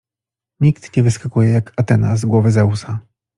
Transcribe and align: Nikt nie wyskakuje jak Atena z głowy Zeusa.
Nikt 0.59 0.97
nie 0.97 1.03
wyskakuje 1.03 1.49
jak 1.49 1.73
Atena 1.77 2.15
z 2.17 2.25
głowy 2.25 2.51
Zeusa. 2.51 2.99